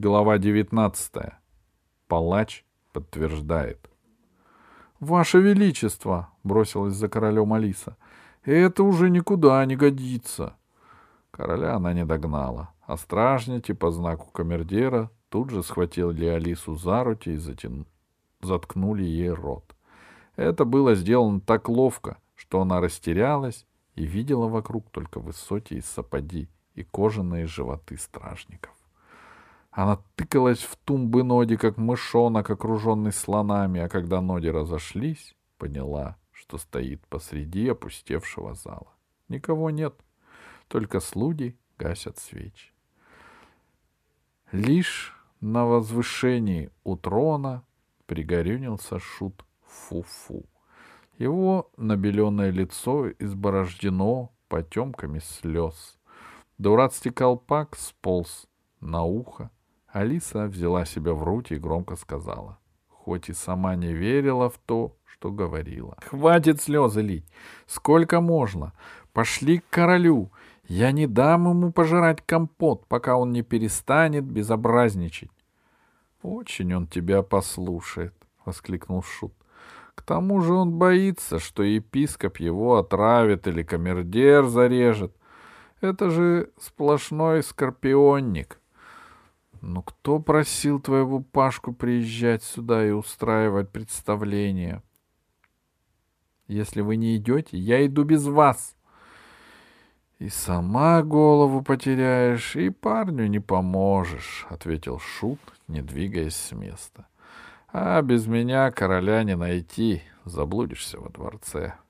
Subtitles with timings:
[0.00, 1.12] Глава 19.
[2.06, 3.90] Палач подтверждает.
[5.00, 7.96] «Ваше Величество!»— бросилась за королем Алиса.
[8.44, 10.54] «Это уже никуда не годится!»
[11.32, 17.30] Короля она не догнала, а стражники по знаку камердера тут же схватили Алису за руки
[17.30, 17.84] и затяну...
[18.40, 19.74] заткнули ей рот.
[20.36, 26.84] Это было сделано так ловко, что она растерялась и видела вокруг только высокие сапоги и
[26.84, 28.77] кожаные животы стражников.
[29.78, 36.58] Она тыкалась в тумбы Ноди, как мышонок, окруженный слонами, а когда Ноди разошлись, поняла, что
[36.58, 38.92] стоит посреди опустевшего зала.
[39.28, 39.94] Никого нет,
[40.66, 42.72] только слуги гасят свечи.
[44.50, 47.62] Лишь на возвышении у трона
[48.06, 50.44] пригорюнился шут Фу-Фу.
[51.18, 56.00] Его набеленное лицо изборождено потемками слез.
[56.58, 58.48] Дурацкий колпак сполз
[58.80, 59.52] на ухо,
[59.88, 64.94] Алиса взяла себя в руки и громко сказала, хоть и сама не верила в то,
[65.06, 65.96] что говорила.
[66.04, 67.26] «Хватит слезы лить!
[67.66, 68.72] Сколько можно?
[69.12, 70.30] Пошли к королю!
[70.64, 75.30] Я не дам ему пожирать компот, пока он не перестанет безобразничать!»
[76.22, 79.32] «Очень он тебя послушает!»— воскликнул Шут.
[79.94, 85.16] «К тому же он боится, что епископ его отравит или камердер зарежет.
[85.80, 88.60] Это же сплошной скорпионник!»
[89.60, 94.82] Ну кто просил твоего Пашку приезжать сюда и устраивать представление?
[96.46, 98.76] Если вы не идете, я иду без вас.
[100.18, 107.06] И сама голову потеряешь, и парню не поможешь,— ответил Шут, не двигаясь с места.
[107.72, 111.74] А без меня короля не найти, заблудишься во дворце.—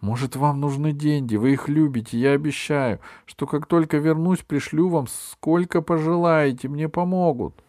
[0.00, 5.06] может, вам нужны деньги, вы их любите, я обещаю, что как только вернусь, пришлю вам
[5.08, 7.64] сколько пожелаете, мне помогут.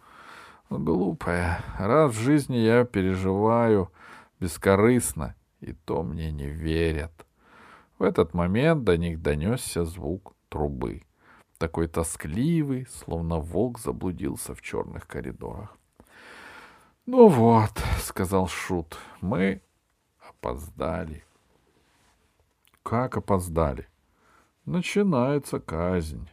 [0.70, 3.92] Глупая, раз в жизни я переживаю
[4.40, 7.26] бескорыстно, и то мне не верят.
[7.98, 11.02] В этот момент до них донесся звук трубы,
[11.58, 15.76] такой тоскливый, словно волк заблудился в черных коридорах.—
[17.08, 17.72] Ну вот,—
[18.04, 19.64] сказал Шут,— мы
[20.20, 21.24] опоздали.
[22.90, 23.88] Как опоздали.
[24.66, 26.28] Начинается казнь.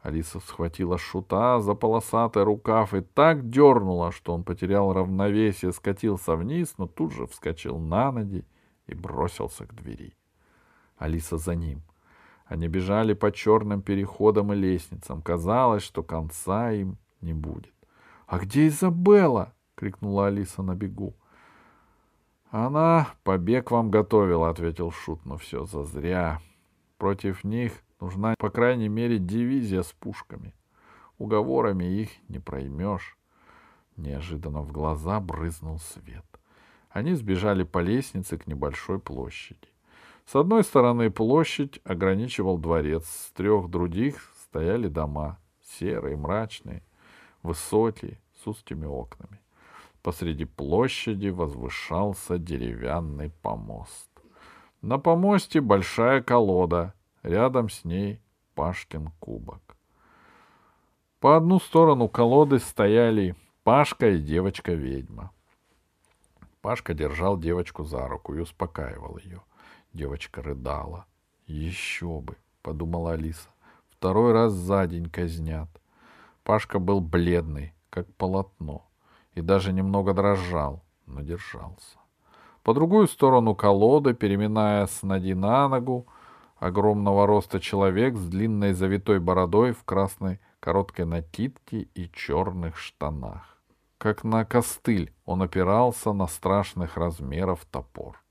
[0.00, 6.74] Алиса схватила шута за полосатый рукав и так дернула, что он потерял равновесие, скатился вниз,
[6.78, 8.46] но тут же вскочил на ноги
[8.86, 10.14] и бросился к двери.
[10.98, 11.82] Алиса за ним.
[12.46, 15.20] Они бежали по черным переходам и лестницам.
[15.20, 17.74] Казалось, что конца им не будет.—
[18.28, 21.16] А где Изабелла?— крикнула Алиса на бегу.
[22.52, 26.38] Она побег вам готовила, ответил Шут, но все зазря.
[26.98, 30.54] Против них нужна, по крайней мере, дивизия с пушками.
[31.16, 33.16] Уговорами их не проймешь.
[33.96, 36.26] Неожиданно в глаза брызнул свет.
[36.90, 39.72] Они сбежали по лестнице к небольшой площади.
[40.26, 46.82] С одной стороны площадь ограничивал дворец, с трех других стояли дома, серые, мрачные,
[47.42, 49.41] высокие, с узкими окнами.
[50.02, 54.10] Посреди площади возвышался деревянный помост.
[54.80, 58.20] На помосте большая колода, рядом с ней
[58.56, 59.76] Пашкин кубок.
[61.20, 65.30] По одну сторону колоды стояли Пашка и девочка-ведьма.
[66.62, 69.40] Пашка держал девочку за руку и успокаивал ее.
[69.92, 71.06] Девочка рыдала.
[71.46, 73.50] «Еще бы!»— подумала Алиса.
[73.88, 75.68] «Второй раз за день казнят».
[76.42, 78.84] Пашка был бледный, как полотно
[79.34, 81.98] и даже немного дрожал, но держался.
[82.62, 86.06] По другую сторону колоды, переминая с ноги на ногу,
[86.58, 93.58] огромного роста человек с длинной завитой бородой в красной короткой накидке и черных штанах.
[93.98, 98.22] Как на костыль он опирался на страшных размеров топор.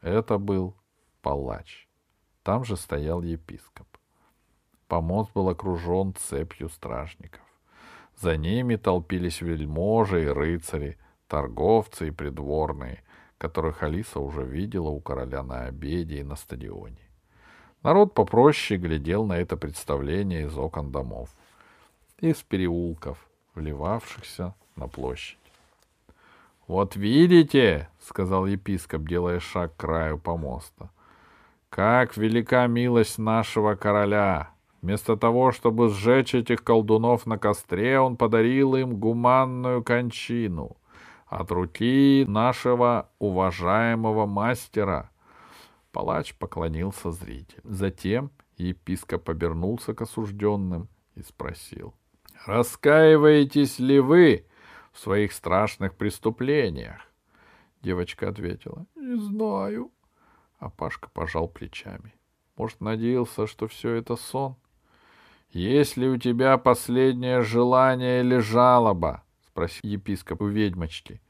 [0.00, 0.74] Это был
[1.22, 1.88] палач.
[2.42, 3.86] Там же стоял епископ.
[4.88, 7.45] Помост был окружен цепью стражников.
[8.18, 10.96] За ними толпились вельможи и рыцари,
[11.28, 13.02] торговцы и придворные,
[13.38, 16.96] которых Алиса уже видела у короля на обеде и на стадионе.
[17.82, 21.28] Народ попроще глядел на это представление из окон домов,
[22.18, 23.18] из переулков,
[23.54, 25.38] вливавшихся на площадь.—
[26.66, 30.90] Вот видите,— сказал епископ, делая шаг к краю помоста,—
[31.68, 34.55] как велика милость нашего короля!
[34.86, 40.76] Вместо того, чтобы сжечь этих колдунов на костре, он подарил им гуманную кончину
[41.26, 45.10] от руки нашего уважаемого мастера.
[45.90, 47.62] Палач поклонился зрителю.
[47.64, 51.92] Затем епископ обернулся к осужденным и спросил.—
[52.46, 54.46] Раскаиваетесь ли вы
[54.92, 57.00] в своих страшных преступлениях?
[57.82, 58.86] Девочка ответила.
[58.94, 59.90] Не знаю.
[60.60, 62.14] А Пашка пожал плечами.
[62.56, 64.54] Может, надеялся, что все это сон?
[65.50, 69.24] Есть ли у тебя последнее желание или жалоба?
[69.46, 71.20] Спросил епископ у ведьмочки.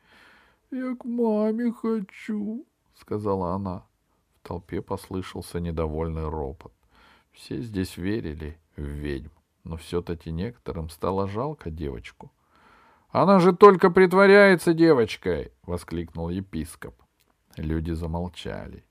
[0.71, 3.85] Я к маме хочу, сказала она.
[4.37, 6.73] В толпе послышался недовольный ропот.
[7.33, 9.31] Все здесь верили в ведьм,
[9.65, 12.33] но все-таки некоторым стало жалко девочку.
[13.11, 16.95] «Она же только притворяется девочкой!»— воскликнул епископ.
[17.57, 18.85] Люди замолчали.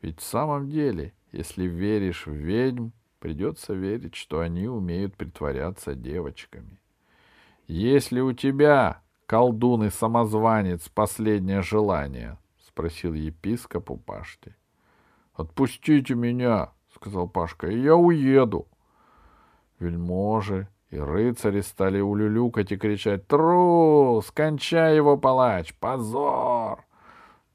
[0.00, 2.90] Ведь в самом деле, если веришь в ведьм,
[3.26, 6.78] придется верить, что они умеют притворяться девочками.
[7.66, 12.38] «Если у тебя, колдун и самозванец, последнее желание?»—
[12.68, 14.54] спросил епископ у Пашки.
[15.34, 18.68] «Отпустите меня!»— сказал Пашка,— и я уеду.
[19.80, 24.30] Вельможи и рыцари стали улюлюкать и кричать «Трус!
[24.30, 25.74] Кончай его, палач!
[25.80, 26.55] Позор!»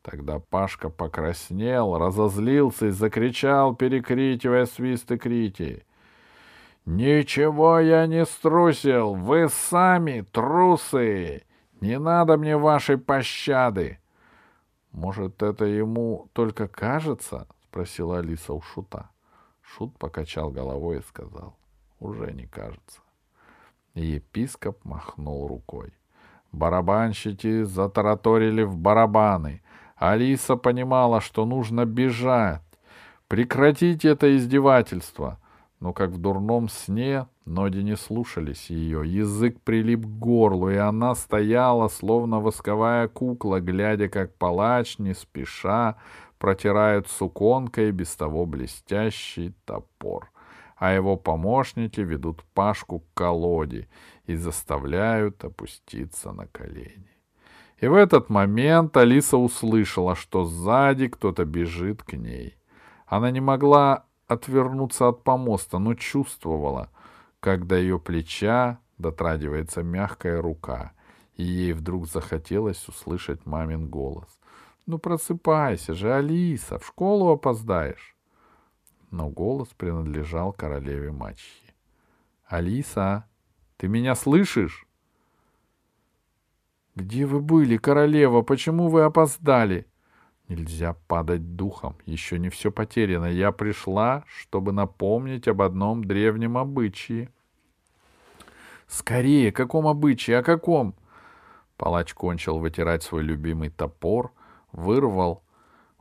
[0.02, 5.86] Тогда Пашка покраснел, разозлился и закричал, перекрикивая свисты крити.
[6.86, 9.14] «Ничего я не струсил!
[9.14, 11.44] Вы сами трусы!
[11.80, 14.00] Не надо мне вашей пощады!»
[14.92, 19.10] «Может, это ему только кажется?»— спросила Алиса у Шута.
[19.62, 21.56] Шут покачал головой и сказал,
[22.00, 23.00] уже не кажется.
[23.94, 25.94] Епископ махнул рукой.
[26.52, 29.62] Барабанщики затараторили в барабаны.
[30.02, 32.64] Алиса понимала, что нужно бежать,
[33.28, 35.38] прекратить это издевательство.
[35.80, 41.14] Но как в дурном сне ноги не слушались ее, язык прилип к горлу, и она
[41.14, 45.98] стояла, словно восковая кукла, глядя, как палач, не спеша,
[46.40, 50.32] протирают суконкой без того блестящий топор,
[50.78, 53.88] а его помощники ведут Пашку к колоде
[54.26, 57.21] и заставляют опуститься на колени.
[57.82, 62.56] И в этот момент Алиса услышала, что сзади кто-то бежит к ней.
[63.08, 66.92] Она не могла отвернуться от помоста, но чувствовала,
[67.40, 70.92] как до ее плеча дотрагивается мягкая рука,
[71.34, 74.30] и ей вдруг захотелось услышать мамин голос.
[74.86, 78.16] Ну просыпайся же, Алиса, в школу опоздаешь.
[79.10, 81.74] Но голос принадлежал королеве мачехи.
[82.46, 83.26] Алиса,
[83.78, 84.86] ты меня слышишь?
[87.02, 88.42] Где вы были, королева?
[88.42, 89.88] Почему вы опоздали?
[90.48, 93.26] Нельзя падать духом, еще не все потеряно.
[93.26, 97.30] Я пришла, чтобы напомнить об одном древнем обычае.
[98.88, 100.96] Скорее, каком обычае, о каком?
[101.78, 104.32] Палач кончил вытирать свой любимый топор—
[104.72, 105.44] вырвал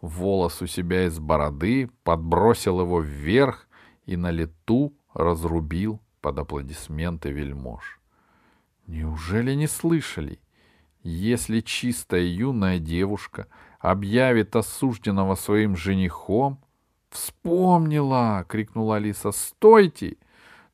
[0.01, 3.69] волос у себя из бороды, подбросил его вверх
[4.07, 8.01] и на лету разрубил под аплодисменты вельмож.
[8.87, 10.41] Неужели не слышали?
[11.03, 13.47] Если чистая юная девушка
[13.79, 16.61] объявит осужденного своим женихом...
[17.11, 19.33] «Вспомнила!»— крикнула Алиса.
[19.33, 20.17] «Стойте!»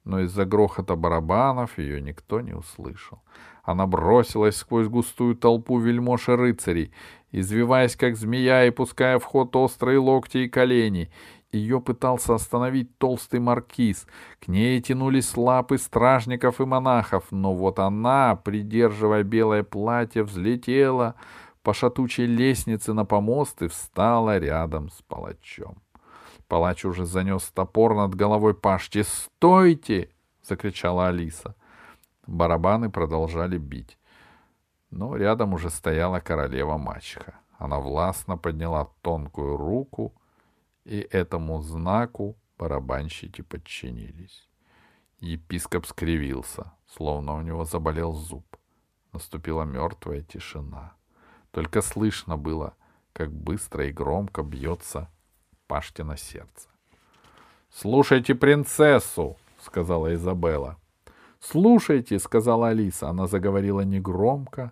[0.05, 3.23] Но из-за грохота барабанов ее никто не услышал.
[3.62, 6.93] Она бросилась сквозь густую толпу вельмож и рыцарей,
[7.32, 11.11] извиваясь как змея и пуская в ход острые локти и колени.
[11.56, 14.06] Ее пытался остановить толстый маркиз.
[14.41, 21.15] К ней тянулись лапы стражников и монахов, но вот она, придерживая белое платье, взлетела
[21.63, 25.82] по шатучей лестнице на помост и встала рядом с палачом.
[26.48, 29.03] Палач уже занес топор над головой Пашки.
[29.03, 30.10] «Стойте!»—
[30.43, 31.56] закричала Алиса.
[32.27, 33.98] Барабаны продолжали бить
[34.91, 37.34] но рядом уже стояла королева-мачеха.
[37.58, 40.15] Она властно подняла тонкую руку,
[40.86, 44.48] и этому знаку барабанщики подчинились.
[45.19, 48.44] Епископ скривился, словно у него заболел зуб.
[49.12, 50.93] Наступила мертвая тишина.
[51.50, 52.74] Только слышно было,
[53.12, 55.10] как быстро и громко бьется
[55.66, 56.69] Паштина сердце.
[57.70, 60.76] «Слушайте принцессу!»— сказала Изабелла.
[61.40, 63.08] «Слушайте»,— сказала Алиса.
[63.08, 64.70] Она заговорила негромко,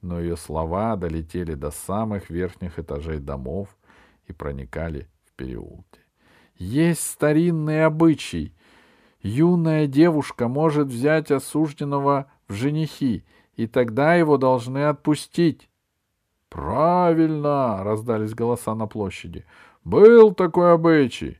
[0.00, 3.68] но ее слова долетели до самых верхних этажей домов
[4.26, 5.08] и проникали
[5.42, 6.00] в переулки.
[6.56, 8.54] Есть старинный обычай.
[9.20, 15.68] Юная девушка может взять осужденного в женихи, и тогда его должны отпустить.
[16.48, 19.44] Правильно, раздались голоса на площади.
[19.84, 21.38] Был такой обычай.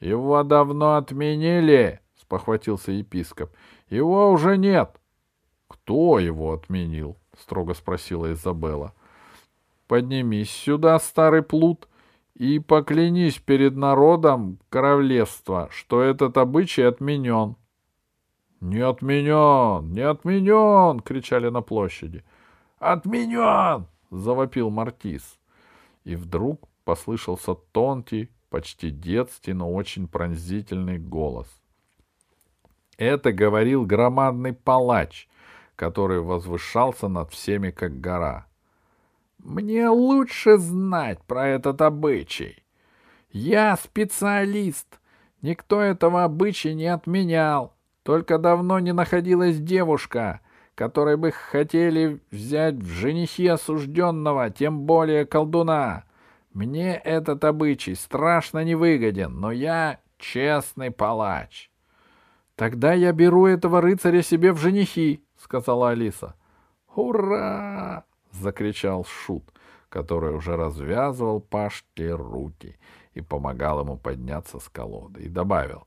[0.00, 3.50] Его давно отменили, спохватился епископ.
[3.88, 5.00] Его уже нет.
[5.68, 8.94] Кто его отменил?— строго спросила Изабелла.—
[9.88, 11.86] Поднимись сюда, старый плут,
[12.38, 17.56] и поклянись перед народом королевства, что этот обычай отменен.—
[18.60, 19.92] «Не отменен!
[19.92, 22.24] Не отменен!»— кричали на площади.
[22.78, 25.38] «Отменен!»— завопил Мартис.
[26.04, 31.46] И вдруг послышался тонкий, почти детский, но очень пронзительный голос.
[32.96, 35.28] Это говорил громадный палач,
[35.74, 38.46] который возвышался над всеми, как гора.
[39.46, 42.64] «Мне лучше знать про этот обычай.
[43.30, 44.98] Я специалист.
[45.40, 47.72] Никто этого обычая не отменял.
[48.02, 50.40] Только давно не находилась девушка,
[50.74, 56.02] которой бы хотели взять в женихи осужденного, тем более колдуна.
[56.52, 61.70] Мне этот обычай страшно невыгоден, но я честный палач.—
[62.56, 66.34] Тогда я беру этого рыцаря себе в женихи,— сказала Алиса.
[66.96, 68.04] «Ура!»—
[68.36, 69.44] закричал Шут,
[69.88, 72.78] который уже развязывал Пашке руки
[73.14, 75.86] и помогал ему подняться с колоды, и добавил.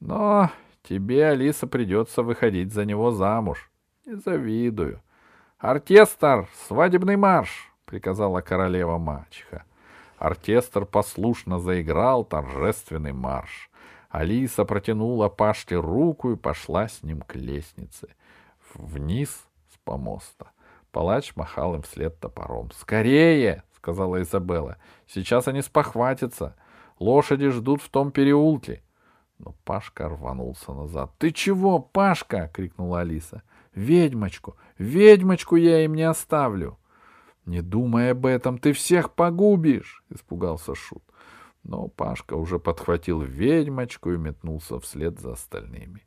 [0.00, 0.50] «Но
[0.82, 3.70] Тебе, Алиса, придется выходить за него замуж.
[4.06, 5.02] Не завидую.
[5.58, 9.64] Оркестр, свадебный марш, приказала королева мачеха.
[10.18, 13.70] Оркестр послушно заиграл торжественный марш.
[14.08, 18.08] Алиса протянула Пашке руку и пошла с ним к лестнице.
[18.74, 20.50] Вниз с помоста.
[20.92, 22.70] Палач махал им вслед топором.
[22.72, 24.76] «Скорее!»— сказала Изабелла.
[25.06, 26.56] «Сейчас они спохватятся.
[26.98, 28.82] Лошади ждут в том переулке.
[29.38, 31.12] Но Пашка рванулся назад.
[31.18, 33.42] «Ты чего, Пашка?»— крикнула Алиса.
[33.74, 34.56] «Ведьмочку!
[34.76, 36.78] Ведьмочку я им не оставлю!»
[37.46, 41.02] «Не думай об этом, ты всех погубишь!»— испугался Шут.
[41.62, 46.06] Но Пашка уже подхватил ведьмочку и метнулся вслед за остальными.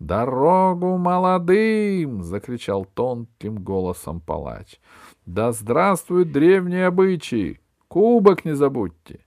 [0.00, 4.80] «Дорогу молодым!»— закричал тонким голосом палач.
[5.26, 7.60] «Да здравствуют древние обычаи!
[7.86, 9.24] Кубок не забудьте!»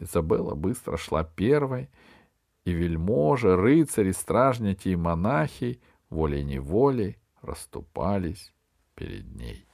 [0.00, 1.88] Изабелла быстро шла первой,—
[2.66, 5.80] и вельможи, рыцари, стражники и монахи
[6.10, 8.52] волей-неволей расступались
[8.96, 9.64] перед ней.